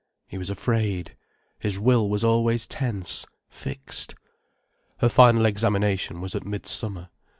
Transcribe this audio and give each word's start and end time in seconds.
He 0.27 0.39
was 0.39 0.49
afraid. 0.49 1.15
His 1.59 1.77
will 1.77 2.09
was 2.09 2.23
always 2.23 2.65
tense, 2.65 3.27
fixed. 3.51 4.15
Her 4.97 5.09
final 5.09 5.45
examination 5.45 6.21
was 6.21 6.33
at 6.33 6.43
midsummer. 6.43 7.09